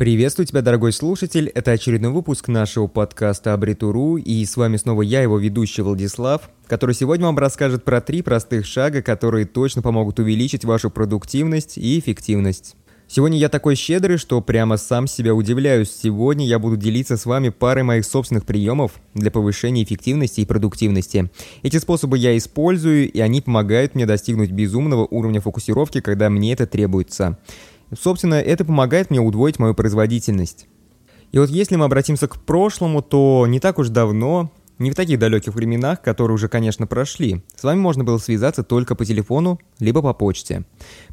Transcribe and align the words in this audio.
Приветствую 0.00 0.46
тебя, 0.46 0.62
дорогой 0.62 0.94
слушатель. 0.94 1.48
Это 1.54 1.72
очередной 1.72 2.10
выпуск 2.10 2.48
нашего 2.48 2.86
подкаста 2.86 3.52
Абритуру, 3.52 4.16
и 4.16 4.42
с 4.46 4.56
вами 4.56 4.78
снова 4.78 5.02
я, 5.02 5.20
его 5.20 5.38
ведущий 5.38 5.82
Владислав, 5.82 6.48
который 6.66 6.94
сегодня 6.94 7.26
вам 7.26 7.36
расскажет 7.36 7.84
про 7.84 8.00
три 8.00 8.22
простых 8.22 8.64
шага, 8.64 9.02
которые 9.02 9.44
точно 9.44 9.82
помогут 9.82 10.18
увеличить 10.18 10.64
вашу 10.64 10.88
продуктивность 10.88 11.76
и 11.76 11.98
эффективность. 11.98 12.76
Сегодня 13.08 13.38
я 13.38 13.48
такой 13.48 13.74
щедрый, 13.74 14.16
что 14.18 14.40
прямо 14.40 14.76
сам 14.76 15.08
себя 15.08 15.34
удивляюсь. 15.34 15.90
Сегодня 15.90 16.46
я 16.46 16.60
буду 16.60 16.76
делиться 16.76 17.16
с 17.16 17.26
вами 17.26 17.48
парой 17.48 17.82
моих 17.82 18.06
собственных 18.06 18.46
приемов 18.46 18.92
для 19.14 19.32
повышения 19.32 19.82
эффективности 19.82 20.40
и 20.40 20.46
продуктивности. 20.46 21.28
Эти 21.64 21.78
способы 21.78 22.16
я 22.16 22.38
использую, 22.38 23.10
и 23.10 23.18
они 23.18 23.40
помогают 23.42 23.96
мне 23.96 24.06
достигнуть 24.06 24.52
безумного 24.52 25.08
уровня 25.10 25.40
фокусировки, 25.40 26.00
когда 26.00 26.30
мне 26.30 26.52
это 26.52 26.68
требуется. 26.68 27.36
Собственно, 27.98 28.34
это 28.34 28.64
помогает 28.64 29.10
мне 29.10 29.20
удвоить 29.20 29.58
мою 29.58 29.74
производительность. 29.74 30.68
И 31.32 31.38
вот 31.38 31.48
если 31.48 31.76
мы 31.76 31.84
обратимся 31.84 32.28
к 32.28 32.40
прошлому, 32.40 33.02
то 33.02 33.46
не 33.48 33.60
так 33.60 33.78
уж 33.78 33.88
давно, 33.88 34.50
не 34.80 34.90
в 34.90 34.94
таких 34.94 35.18
далеких 35.18 35.54
временах, 35.54 36.00
которые 36.00 36.34
уже, 36.34 36.48
конечно, 36.48 36.86
прошли, 36.86 37.42
с 37.54 37.62
вами 37.62 37.78
можно 37.78 38.02
было 38.02 38.16
связаться 38.16 38.64
только 38.64 38.94
по 38.94 39.04
телефону, 39.04 39.60
либо 39.78 40.00
по 40.00 40.14
почте. 40.14 40.64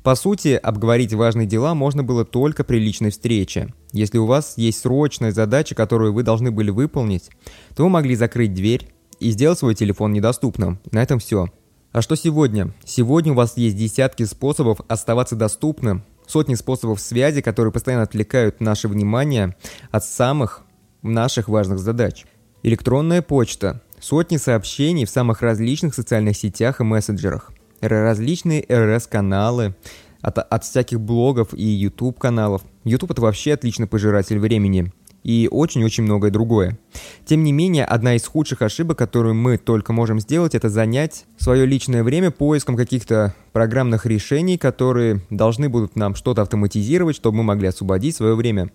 По 0.04 0.16
сути, 0.16 0.60
обговорить 0.62 1.14
важные 1.14 1.46
дела 1.46 1.76
можно 1.76 2.02
было 2.02 2.24
только 2.24 2.64
при 2.64 2.80
личной 2.80 3.12
встрече. 3.12 3.74
Если 3.92 4.18
у 4.20 4.26
вас 4.26 4.54
есть 4.56 4.80
срочная 4.80 5.32
задача, 5.32 5.76
которую 5.76 6.14
вы 6.14 6.24
должны 6.24 6.50
были 6.50 6.70
выполнить, 6.70 7.30
то 7.76 7.84
вы 7.84 7.90
могли 7.90 8.16
закрыть 8.16 8.54
дверь 8.54 8.88
и 9.20 9.32
сделать 9.32 9.60
свой 9.60 9.76
телефон 9.76 10.14
недоступным. 10.14 10.80
На 10.92 11.04
этом 11.04 11.20
все. 11.20 11.48
А 11.92 12.02
что 12.02 12.16
сегодня? 12.16 12.74
Сегодня 12.86 13.34
у 13.34 13.36
вас 13.36 13.58
есть 13.58 13.76
десятки 13.76 14.24
способов 14.24 14.80
оставаться 14.88 15.36
доступным, 15.36 16.04
сотни 16.28 16.56
способов 16.56 17.00
связи, 17.00 17.42
которые 17.42 17.72
постоянно 17.72 18.04
отвлекают 18.04 18.62
наше 18.62 18.88
внимание 18.88 19.56
от 19.90 20.04
самых 20.04 20.64
наших 21.02 21.48
важных 21.48 21.80
задач. 21.80 22.26
Электронная 22.64 23.22
почта, 23.22 23.82
сотни 24.00 24.38
сообщений 24.38 25.06
в 25.06 25.10
самых 25.10 25.42
различных 25.42 25.96
социальных 25.96 26.38
сетях 26.38 26.82
и 26.82 26.84
мессенджерах, 26.84 27.52
различные 27.82 28.66
РС-каналы, 28.70 29.76
от, 30.22 30.40
от 30.40 30.64
всяких 30.64 31.00
блогов 31.00 31.54
и 31.54 31.64
YouTube-каналов. 31.64 32.64
YouTube 32.84 33.12
это 33.12 33.22
вообще 33.22 33.54
отличный 33.54 33.88
пожиратель 33.88 34.40
времени 34.40 34.92
и 35.28 35.50
очень-очень 35.52 36.06
многое 36.06 36.32
другое. 36.32 36.80
Тем 37.26 37.44
не 37.44 37.52
менее, 37.52 37.84
одна 37.84 38.16
из 38.16 38.26
худших 38.26 38.62
ошибок, 38.62 38.98
которую 38.98 39.36
мы 39.36 39.58
только 39.58 39.92
можем 39.92 40.22
сделать, 40.22 40.56
это 40.56 40.70
занять 40.70 41.26
свое 41.38 41.66
личное 41.66 42.02
время 42.02 42.32
поиском 42.32 42.78
каких-то 42.78 43.36
программных 43.52 44.06
решений, 44.06 44.58
которые 44.58 45.20
должны 45.30 45.68
будут 45.68 45.98
нам 45.98 46.16
что-то 46.16 46.44
автоматизировать, 46.44 47.18
чтобы 47.18 47.40
мы 47.40 47.44
могли 47.44 47.68
освободить 47.68 48.16
свое 48.16 48.36
время. 48.36 48.72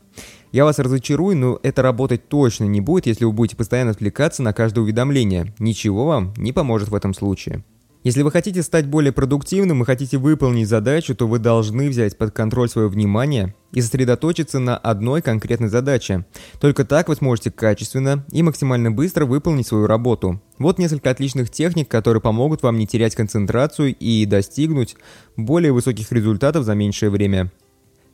Я 0.53 0.67
вас 0.67 0.79
разочарую, 0.79 1.39
но 1.39 1.59
это 1.63 1.81
работать 1.81 2.29
точно 2.29 2.65
не 2.65 2.83
будет, 2.83 3.07
если 3.07 3.25
вы 3.25 3.33
будете 3.33 3.57
постоянно 3.57 3.93
отвлекаться 3.93 4.43
на 4.43 4.53
каждое 4.53 4.83
уведомление. 4.83 5.55
Ничего 5.59 6.05
вам 6.05 6.35
не 6.37 6.53
поможет 6.53 6.91
в 6.91 6.95
этом 6.95 7.15
случае. 7.15 7.65
Если 8.05 8.23
вы 8.23 8.33
хотите 8.33 8.65
стать 8.65 8.87
более 8.87 9.13
продуктивным 9.13 9.83
и 9.83 9.87
хотите 9.87 10.19
выполнить 10.19 10.67
задачу, 10.67 11.15
то 11.15 11.29
вы 11.29 11.39
должны 11.39 11.89
взять 11.89 12.19
под 12.19 12.33
контроль 12.33 12.69
свое 12.69 12.89
внимание 12.89 13.55
и 13.73 13.81
сосредоточиться 13.81 14.59
на 14.59 14.77
одной 14.77 15.23
конкретной 15.23 15.69
задаче. 15.69 16.27
Только 16.61 16.85
так 16.85 17.09
вы 17.09 17.15
сможете 17.15 17.53
качественно 17.53 18.27
и 18.33 18.43
максимально 18.43 18.91
быстро 18.91 19.25
выполнить 19.25 19.69
свою 19.69 19.87
работу. 19.87 20.43
Вот 20.59 20.81
несколько 20.81 21.11
отличных 21.11 21.51
техник, 21.51 21.89
которые 21.89 22.21
помогут 22.21 22.65
вам 22.65 22.77
не 22.77 22.89
терять 22.89 23.15
концентрацию 23.15 23.95
и 23.95 24.27
достигнуть 24.27 24.97
более 25.37 25.71
высоких 25.71 26.11
результатов 26.11 26.65
за 26.65 26.75
меньшее 26.75 27.11
время. 27.11 27.53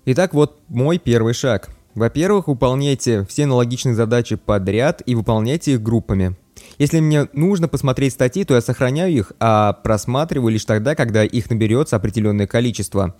Итак, 0.04 0.34
вот 0.34 0.60
мой 0.68 0.98
первый 0.98 1.32
шаг. 1.32 1.70
Во-первых, 1.94 2.48
выполняйте 2.48 3.24
все 3.26 3.44
аналогичные 3.44 3.94
задачи 3.94 4.36
подряд 4.36 5.02
и 5.06 5.14
выполняйте 5.14 5.72
их 5.72 5.82
группами. 5.82 6.36
Если 6.78 7.00
мне 7.00 7.28
нужно 7.32 7.68
посмотреть 7.68 8.12
статьи, 8.12 8.44
то 8.44 8.54
я 8.54 8.60
сохраняю 8.60 9.12
их, 9.12 9.32
а 9.40 9.72
просматриваю 9.72 10.52
лишь 10.52 10.64
тогда, 10.64 10.94
когда 10.94 11.24
их 11.24 11.50
наберется 11.50 11.96
определенное 11.96 12.46
количество. 12.46 13.14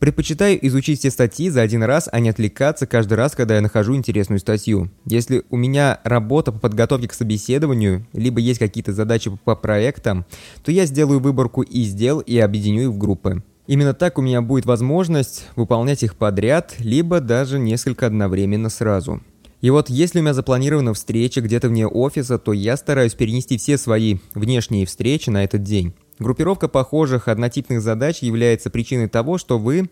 Предпочитаю 0.00 0.66
изучить 0.66 1.00
все 1.00 1.10
статьи 1.10 1.50
за 1.50 1.60
один 1.60 1.82
раз, 1.82 2.08
а 2.10 2.20
не 2.20 2.30
отвлекаться 2.30 2.86
каждый 2.86 3.14
раз, 3.14 3.32
когда 3.34 3.56
я 3.56 3.60
нахожу 3.60 3.94
интересную 3.94 4.38
статью. 4.38 4.90
Если 5.04 5.42
у 5.50 5.58
меня 5.58 6.00
работа 6.04 6.52
по 6.52 6.58
подготовке 6.58 7.06
к 7.06 7.12
собеседованию, 7.12 8.06
либо 8.14 8.40
есть 8.40 8.58
какие-то 8.58 8.94
задачи 8.94 9.30
по 9.44 9.54
проектам, 9.54 10.24
то 10.64 10.72
я 10.72 10.86
сделаю 10.86 11.20
выборку 11.20 11.60
из 11.60 11.92
дел 11.92 12.20
и 12.20 12.38
объединю 12.38 12.84
их 12.84 12.88
в 12.88 12.98
группы. 12.98 13.42
Именно 13.66 13.92
так 13.92 14.18
у 14.18 14.22
меня 14.22 14.40
будет 14.40 14.64
возможность 14.64 15.46
выполнять 15.54 16.02
их 16.02 16.16
подряд, 16.16 16.76
либо 16.78 17.20
даже 17.20 17.58
несколько 17.58 18.06
одновременно 18.06 18.70
сразу. 18.70 19.20
И 19.60 19.70
вот 19.70 19.90
если 19.90 20.20
у 20.20 20.22
меня 20.22 20.32
запланирована 20.32 20.94
встреча 20.94 21.40
где-то 21.40 21.68
вне 21.68 21.86
офиса, 21.86 22.38
то 22.38 22.52
я 22.52 22.76
стараюсь 22.76 23.14
перенести 23.14 23.58
все 23.58 23.76
свои 23.76 24.16
внешние 24.34 24.86
встречи 24.86 25.28
на 25.28 25.44
этот 25.44 25.62
день. 25.62 25.92
Группировка 26.18 26.68
похожих 26.68 27.28
однотипных 27.28 27.80
задач 27.80 28.22
является 28.22 28.70
причиной 28.70 29.08
того, 29.08 29.38
что 29.38 29.58
вы 29.58 29.90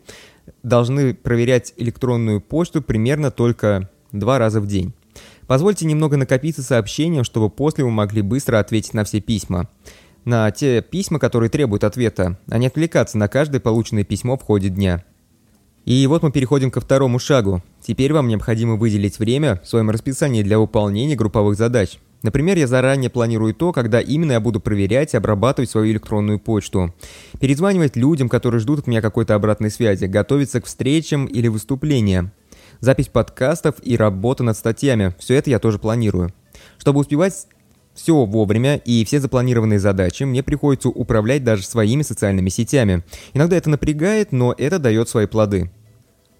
должны 0.63 1.15
проверять 1.15 1.75
электронную 1.77 2.41
почту 2.41 2.83
примерно 2.83 3.31
только 3.31 3.91
два 4.13 4.39
раза 4.39 4.61
в 4.61 4.67
день. 4.67 4.93
Позвольте 5.47 5.87
немного 5.87 6.17
накопиться 6.17 6.63
сообщением, 6.63 7.25
чтобы 7.25 7.51
после 7.51 7.85
вы 7.85 7.91
могли 7.91 8.23
быстро 8.23 8.59
ответить 8.59 8.95
на 8.95 9.05
все 9.05 9.21
письма. 9.21 9.69
На 10.25 10.51
те 10.51 10.83
письма, 10.83 11.19
которые 11.19 11.49
требуют 11.49 11.85
ответа, 11.85 12.39
а 12.51 12.59
не 12.59 12.67
отвлекаться 12.67 13.17
на 13.17 13.29
каждое 13.29 13.61
полученное 13.61 14.05
письмо 14.05 14.37
в 14.37 14.43
ходе 14.43 14.69
дня. 14.69 15.05
И 15.89 16.07
вот 16.07 16.23
мы 16.23 16.31
переходим 16.31 16.71
ко 16.71 16.83
второму 16.83 17.19
шагу. 17.19 17.63
Теперь 17.81 18.13
вам 18.13 18.29
необходимо 18.29 18.75
выделить 18.75 19.19
время 19.19 19.59
в 19.65 19.67
своем 19.67 19.89
расписании 19.89 20.43
для 20.43 20.59
выполнения 20.59 21.17
групповых 21.17 21.57
задач. 21.57 21.99
Например, 22.21 22.59
я 22.59 22.67
заранее 22.67 23.09
планирую 23.09 23.55
то, 23.55 23.73
когда 23.73 23.99
именно 23.99 24.33
я 24.33 24.41
буду 24.41 24.61
проверять 24.61 25.15
и 25.15 25.17
обрабатывать 25.17 25.71
свою 25.71 25.91
электронную 25.91 26.41
почту. 26.41 26.95
Перезванивать 27.41 27.97
людям, 27.97 28.29
которые 28.29 28.61
ждут 28.61 28.81
от 28.81 28.87
меня 28.87 29.01
какой-то 29.01 29.35
обратной 29.35 29.71
связи, 29.71 30.05
готовиться 30.05 30.61
к 30.61 30.67
встречам 30.67 31.25
или 31.25 31.49
выступлениям. 31.49 32.33
Запись 32.81 33.09
подкастов 33.09 33.77
и 33.83 33.97
работа 33.97 34.45
над 34.45 34.59
статьями. 34.59 35.15
Все 35.19 35.37
это 35.37 35.49
я 35.49 35.59
тоже 35.59 35.79
планирую. 35.79 36.35
Чтобы 36.77 37.01
успевать 37.01 37.47
все 37.95 38.27
вовремя 38.27 38.77
и 38.77 39.07
все 39.07 39.21
запланированные 39.21 39.79
задачи, 39.79 40.25
мне 40.25 40.43
приходится 40.43 40.91
управлять 40.91 41.45
даже 41.45 41.65
своими 41.65 42.03
социальными 42.03 42.51
сетями. 42.51 43.05
Иногда 43.33 43.57
это 43.57 43.71
напрягает, 43.71 44.33
но 44.33 44.55
это 44.59 44.79
дает 44.79 45.09
свои 45.09 45.25
плоды. 45.25 45.71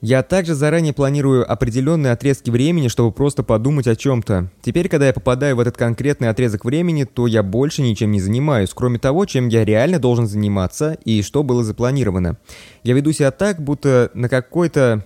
Я 0.01 0.23
также 0.23 0.55
заранее 0.55 0.93
планирую 0.93 1.51
определенные 1.51 2.13
отрезки 2.13 2.51
времени, 2.51 2.87
чтобы 2.87 3.11
просто 3.11 3.43
подумать 3.43 3.89
о 3.89 3.97
чем-то. 3.97 4.49
Теперь, 4.63 4.89
когда 4.89 5.09
я 5.09 5.13
попадаю 5.13 5.57
в 5.57 5.61
этот 5.61 5.77
конкретный 5.77 6.29
отрезок 6.29 6.65
времени, 6.65 7.03
то 7.03 7.27
я 7.27 7.43
больше 7.43 7.83
ничем 7.83 8.13
не 8.13 8.21
занимаюсь, 8.21 8.71
кроме 8.73 9.01
того, 9.01 9.27
чем 9.27 9.49
я 9.49 9.65
реально 9.65 9.99
должен 9.99 10.29
заниматься 10.29 10.97
и 11.05 11.23
что 11.23 11.43
было 11.43 11.65
запланировано. 11.65 12.39
Я 12.85 12.95
веду 12.95 13.11
себя 13.11 13.33
так, 13.33 13.61
будто 13.61 14.13
на 14.15 14.29
какой-то 14.29 15.05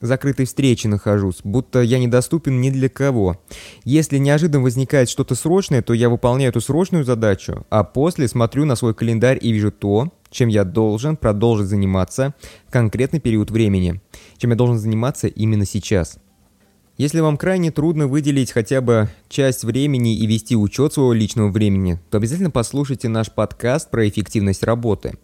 закрытой 0.00 0.44
встрече 0.44 0.88
нахожусь, 0.88 1.40
будто 1.42 1.80
я 1.80 1.98
недоступен 1.98 2.60
ни 2.60 2.70
для 2.70 2.88
кого. 2.88 3.40
Если 3.84 4.18
неожиданно 4.18 4.62
возникает 4.62 5.08
что-то 5.08 5.34
срочное, 5.34 5.82
то 5.82 5.94
я 5.94 6.08
выполняю 6.08 6.50
эту 6.50 6.60
срочную 6.60 7.04
задачу, 7.04 7.66
а 7.70 7.82
после 7.82 8.28
смотрю 8.28 8.64
на 8.64 8.76
свой 8.76 8.94
календарь 8.94 9.38
и 9.40 9.52
вижу 9.52 9.72
то, 9.72 10.12
чем 10.30 10.48
я 10.48 10.64
должен 10.64 11.16
продолжить 11.16 11.68
заниматься 11.68 12.34
в 12.66 12.72
конкретный 12.72 13.20
период 13.20 13.50
времени, 13.50 14.00
чем 14.36 14.50
я 14.50 14.56
должен 14.56 14.78
заниматься 14.78 15.26
именно 15.26 15.64
сейчас. 15.64 16.18
Если 16.98 17.20
вам 17.20 17.36
крайне 17.36 17.70
трудно 17.70 18.08
выделить 18.08 18.50
хотя 18.50 18.80
бы 18.80 19.08
часть 19.28 19.62
времени 19.62 20.16
и 20.16 20.26
вести 20.26 20.56
учет 20.56 20.94
своего 20.94 21.12
личного 21.12 21.48
времени, 21.48 22.00
то 22.10 22.18
обязательно 22.18 22.50
послушайте 22.50 23.08
наш 23.08 23.30
подкаст 23.30 23.88
про 23.88 24.08
эффективность 24.08 24.64
работы. 24.64 25.16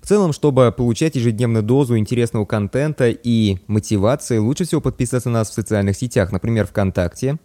В 0.00 0.06
целом, 0.06 0.32
чтобы 0.32 0.72
получать 0.74 1.16
ежедневную 1.16 1.62
дозу 1.62 1.98
интересного 1.98 2.46
контента 2.46 3.10
и 3.10 3.58
мотивации, 3.66 4.38
лучше 4.38 4.64
всего 4.64 4.80
подписаться 4.80 5.28
на 5.28 5.40
нас 5.40 5.50
в 5.50 5.52
социальных 5.52 5.98
сетях, 5.98 6.32
например, 6.32 6.66
ВКонтакте, 6.66 7.36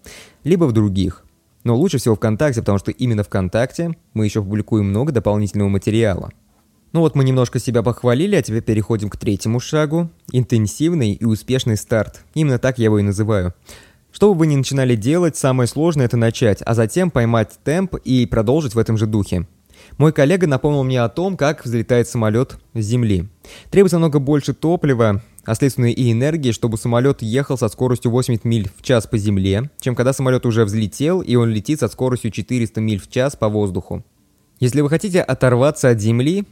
либо 0.46 0.64
в 0.64 0.72
других. 0.72 1.26
Но 1.66 1.76
лучше 1.76 1.98
всего 1.98 2.16
ВКонтакте, 2.16 2.62
потому 2.62 2.78
что 2.78 2.92
именно 2.92 3.24
ВКонтакте 3.24 3.98
мы 4.14 4.24
еще 4.24 4.42
публикуем 4.42 4.86
много 4.86 5.12
дополнительного 5.12 5.68
материала. 5.68 6.32
Ну 6.94 7.00
вот 7.00 7.16
мы 7.16 7.24
немножко 7.24 7.58
себя 7.58 7.82
похвалили, 7.82 8.36
а 8.36 8.44
теперь 8.44 8.62
переходим 8.62 9.10
к 9.10 9.18
третьему 9.18 9.60
шагу. 9.60 10.12
Интенсивный 10.32 11.14
и 11.14 11.26
успешный 11.26 11.76
старт. 11.76 12.24
Именно 12.36 12.60
так 12.60 12.78
я 12.78 12.86
его 12.86 13.00
и 13.00 13.04
называю. 13.04 13.56
Что 14.12 14.32
бы 14.32 14.38
вы 14.38 14.48
ни 14.48 14.56
начинали 14.56 14.96
делать, 14.96 15.36
самое 15.36 15.68
сложное 15.68 16.06
это 16.06 16.18
начать, 16.18 16.60
а 16.64 16.76
затем 16.76 17.10
поймать 17.10 17.58
темп 17.64 17.96
и 17.96 18.28
продолжить 18.28 18.76
в 18.76 18.78
этом 18.78 18.96
же 18.98 19.08
духе. 19.08 19.48
Мой 19.98 20.14
коллега 20.14 20.46
напомнил 20.46 20.84
мне 20.84 21.02
о 21.02 21.10
том, 21.10 21.36
как 21.36 21.66
взлетает 21.66 22.08
самолет 22.08 22.60
с 22.76 22.86
земли. 22.86 23.28
Требуется 23.72 23.98
много 23.98 24.20
больше 24.20 24.54
топлива, 24.54 25.24
а 25.46 25.56
следственно 25.56 25.92
и 25.92 26.12
энергии, 26.12 26.52
чтобы 26.52 26.78
самолет 26.78 27.24
ехал 27.24 27.58
со 27.58 27.70
скоростью 27.70 28.12
80 28.12 28.46
миль 28.46 28.70
в 28.78 28.84
час 28.84 29.08
по 29.08 29.18
земле, 29.18 29.72
чем 29.82 29.96
когда 29.96 30.14
самолет 30.14 30.46
уже 30.46 30.64
взлетел 30.64 31.22
и 31.22 31.34
он 31.34 31.50
летит 31.50 31.80
со 31.80 31.88
скоростью 31.88 32.30
400 32.30 32.80
миль 32.82 33.02
в 33.02 33.10
час 33.10 33.36
по 33.36 33.50
воздуху. 33.50 34.04
Если 34.60 34.82
вы 34.82 34.90
хотите 34.90 35.22
оторваться 35.22 35.90
от 35.90 36.00
земли, 36.00 36.46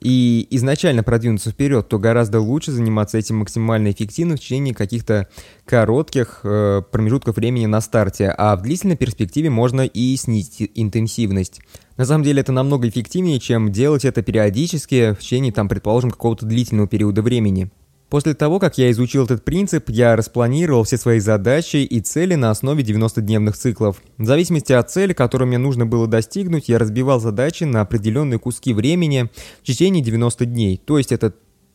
и 0.00 0.46
изначально 0.50 1.02
продвинуться 1.02 1.50
вперед, 1.50 1.88
то 1.88 1.98
гораздо 1.98 2.40
лучше 2.40 2.72
заниматься 2.72 3.18
этим 3.18 3.36
максимально 3.36 3.90
эффективно 3.90 4.36
в 4.36 4.40
течение 4.40 4.74
каких-то 4.74 5.28
коротких 5.64 6.40
э, 6.44 6.82
промежутков 6.90 7.36
времени 7.36 7.66
на 7.66 7.80
старте, 7.80 8.28
а 8.36 8.56
в 8.56 8.62
длительной 8.62 8.96
перспективе 8.96 9.50
можно 9.50 9.82
и 9.82 10.16
снизить 10.16 10.70
интенсивность. 10.74 11.60
На 11.96 12.04
самом 12.04 12.24
деле 12.24 12.40
это 12.40 12.52
намного 12.52 12.88
эффективнее, 12.88 13.40
чем 13.40 13.72
делать 13.72 14.04
это 14.04 14.22
периодически 14.22 15.14
в 15.14 15.18
течение, 15.18 15.52
там, 15.52 15.68
предположим, 15.68 16.10
какого-то 16.10 16.46
длительного 16.46 16.86
периода 16.86 17.22
времени. 17.22 17.70
После 18.08 18.32
того, 18.32 18.58
как 18.58 18.78
я 18.78 18.90
изучил 18.90 19.24
этот 19.24 19.44
принцип, 19.44 19.90
я 19.90 20.16
распланировал 20.16 20.84
все 20.84 20.96
свои 20.96 21.20
задачи 21.20 21.76
и 21.76 22.00
цели 22.00 22.36
на 22.36 22.50
основе 22.50 22.82
90-дневных 22.82 23.54
циклов. 23.54 24.02
В 24.16 24.24
зависимости 24.24 24.72
от 24.72 24.90
цели, 24.90 25.12
которую 25.12 25.48
мне 25.48 25.58
нужно 25.58 25.84
было 25.84 26.06
достигнуть, 26.06 26.70
я 26.70 26.78
разбивал 26.78 27.20
задачи 27.20 27.64
на 27.64 27.82
определенные 27.82 28.38
куски 28.38 28.72
времени 28.72 29.28
в 29.62 29.66
течение 29.66 30.02
90 30.02 30.46
дней, 30.46 30.80
то 30.82 30.96
есть 30.96 31.12
это 31.12 31.34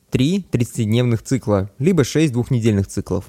3 0.10 0.48
30-дневных 0.52 1.22
цикла, 1.22 1.70
либо 1.78 2.04
6 2.04 2.34
двухнедельных 2.34 2.88
циклов. 2.88 3.26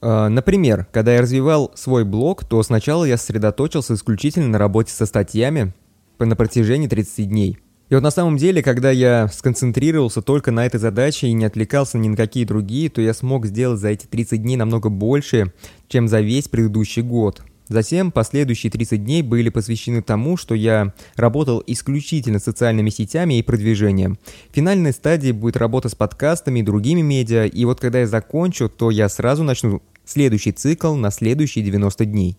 А, 0.00 0.28
например, 0.28 0.86
когда 0.92 1.14
я 1.14 1.22
развивал 1.22 1.70
свой 1.76 2.04
блог, 2.04 2.44
то 2.44 2.60
сначала 2.64 3.04
я 3.04 3.16
сосредоточился 3.16 3.94
исключительно 3.94 4.48
на 4.48 4.58
работе 4.58 4.92
со 4.92 5.06
статьями 5.06 5.72
на 6.18 6.36
протяжении 6.36 6.88
30 6.88 7.28
дней. 7.28 7.58
И 7.90 7.94
вот 7.94 8.02
на 8.02 8.10
самом 8.10 8.38
деле, 8.38 8.62
когда 8.62 8.90
я 8.90 9.28
сконцентрировался 9.28 10.22
только 10.22 10.50
на 10.50 10.64
этой 10.64 10.80
задаче 10.80 11.28
и 11.28 11.32
не 11.32 11.44
отвлекался 11.44 11.98
ни 11.98 12.08
на 12.08 12.16
какие 12.16 12.44
другие, 12.44 12.88
то 12.88 13.00
я 13.02 13.12
смог 13.12 13.46
сделать 13.46 13.80
за 13.80 13.88
эти 13.88 14.06
30 14.06 14.42
дней 14.42 14.56
намного 14.56 14.88
больше, 14.88 15.52
чем 15.88 16.08
за 16.08 16.20
весь 16.20 16.48
предыдущий 16.48 17.02
год. 17.02 17.42
Затем 17.68 18.12
последующие 18.12 18.70
30 18.70 19.04
дней 19.04 19.22
были 19.22 19.48
посвящены 19.48 20.02
тому, 20.02 20.36
что 20.36 20.54
я 20.54 20.92
работал 21.16 21.62
исключительно 21.66 22.38
социальными 22.38 22.90
сетями 22.90 23.38
и 23.38 23.42
продвижением. 23.42 24.18
Финальной 24.52 24.92
стадии 24.92 25.32
будет 25.32 25.56
работа 25.56 25.88
с 25.88 25.94
подкастами 25.94 26.60
и 26.60 26.62
другими 26.62 27.00
медиа, 27.00 27.46
и 27.46 27.64
вот 27.64 27.80
когда 27.80 28.00
я 28.00 28.06
закончу, 28.06 28.68
то 28.68 28.90
я 28.90 29.08
сразу 29.08 29.44
начну 29.44 29.82
следующий 30.04 30.52
цикл 30.52 30.94
на 30.94 31.10
следующие 31.10 31.64
90 31.64 32.04
дней. 32.04 32.38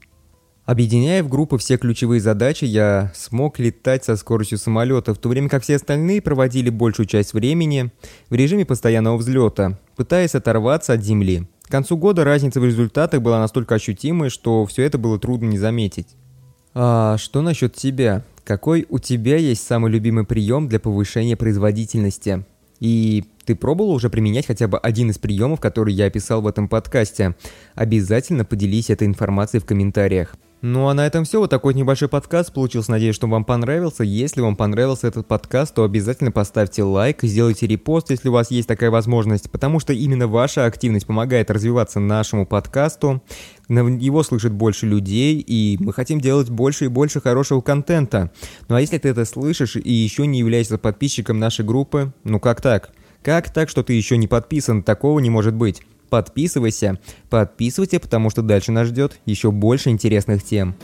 Объединяя 0.65 1.21
в 1.21 1.29
группы 1.29 1.59
все 1.59 1.77
ключевые 1.77 2.19
задачи, 2.19 2.65
я 2.65 3.11
смог 3.13 3.59
летать 3.59 4.03
со 4.03 4.15
скоростью 4.15 4.57
самолета, 4.57 5.13
в 5.13 5.19
то 5.19 5.29
время 5.29 5.47
как 5.47 5.61
все 5.61 5.75
остальные 5.75 6.23
проводили 6.23 6.71
большую 6.71 7.05
часть 7.05 7.33
времени 7.33 7.91
в 8.31 8.33
режиме 8.33 8.65
постоянного 8.65 9.17
взлета, 9.17 9.77
пытаясь 9.95 10.33
оторваться 10.33 10.93
от 10.93 11.03
Земли. 11.03 11.47
К 11.61 11.69
концу 11.69 11.97
года 11.97 12.23
разница 12.23 12.59
в 12.59 12.65
результатах 12.65 13.21
была 13.21 13.39
настолько 13.39 13.75
ощутимой, 13.75 14.29
что 14.29 14.65
все 14.65 14.83
это 14.83 14.97
было 14.97 15.19
трудно 15.19 15.49
не 15.49 15.59
заметить. 15.59 16.07
А 16.73 17.17
что 17.19 17.43
насчет 17.43 17.75
тебя? 17.75 18.23
Какой 18.43 18.87
у 18.89 18.97
тебя 18.97 19.37
есть 19.37 19.65
самый 19.65 19.91
любимый 19.91 20.25
прием 20.25 20.67
для 20.67 20.79
повышения 20.79 21.35
производительности? 21.35 22.43
И 22.79 23.25
ты 23.45 23.55
пробовал 23.55 23.91
уже 23.91 24.09
применять 24.09 24.47
хотя 24.47 24.67
бы 24.67 24.77
один 24.77 25.09
из 25.09 25.17
приемов, 25.17 25.59
которые 25.59 25.95
я 25.95 26.05
описал 26.07 26.41
в 26.41 26.47
этом 26.47 26.67
подкасте? 26.67 27.35
Обязательно 27.75 28.45
поделись 28.45 28.89
этой 28.89 29.07
информацией 29.07 29.61
в 29.61 29.65
комментариях. 29.65 30.35
Ну 30.61 30.87
а 30.87 30.95
на 30.95 31.05
этом 31.05 31.25
все. 31.25 31.39
Вот 31.39 31.51
такой 31.51 31.75
небольшой 31.75 32.07
подкаст 32.09 32.51
получился. 32.51 32.89
Надеюсь, 32.89 33.13
что 33.13 33.27
вам 33.27 33.45
понравился. 33.45 34.03
Если 34.03 34.41
вам 34.41 34.55
понравился 34.55 35.07
этот 35.07 35.27
подкаст, 35.27 35.75
то 35.75 35.83
обязательно 35.83 36.31
поставьте 36.31 36.81
лайк, 36.81 37.19
сделайте 37.21 37.67
репост, 37.67 38.09
если 38.09 38.29
у 38.29 38.31
вас 38.31 38.49
есть 38.49 38.67
такая 38.67 38.89
возможность, 38.89 39.51
потому 39.51 39.79
что 39.79 39.93
именно 39.93 40.27
ваша 40.27 40.65
активность 40.65 41.05
помогает 41.05 41.51
развиваться 41.51 41.99
нашему 41.99 42.47
подкасту. 42.47 43.21
Его 43.69 44.23
слышит 44.23 44.53
больше 44.53 44.87
людей, 44.87 45.39
и 45.39 45.77
мы 45.79 45.93
хотим 45.93 46.19
делать 46.19 46.49
больше 46.49 46.85
и 46.85 46.87
больше 46.87 47.21
хорошего 47.21 47.61
контента. 47.61 48.31
Ну 48.67 48.75
а 48.75 48.81
если 48.81 48.97
ты 48.97 49.09
это 49.09 49.23
слышишь 49.25 49.75
и 49.75 49.91
еще 49.91 50.25
не 50.25 50.39
являешься 50.39 50.79
подписчиком 50.79 51.37
нашей 51.37 51.63
группы, 51.63 52.11
ну 52.23 52.39
как 52.39 52.61
так? 52.61 52.91
Как 53.25 53.49
так, 53.49 53.69
что 53.69 53.81
ты 53.81 53.93
еще 53.93 54.17
не 54.17 54.27
подписан? 54.27 54.83
Такого 54.83 55.17
не 55.17 55.31
может 55.31 55.55
быть 55.55 55.81
подписывайся. 56.11 56.99
Подписывайте, 57.31 57.99
потому 57.99 58.29
что 58.29 58.43
дальше 58.43 58.71
нас 58.71 58.87
ждет 58.87 59.19
еще 59.25 59.49
больше 59.49 59.89
интересных 59.89 60.43
тем. 60.43 60.75